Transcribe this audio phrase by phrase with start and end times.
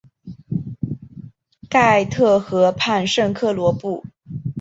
[1.69, 4.03] 盖特河畔圣科隆布。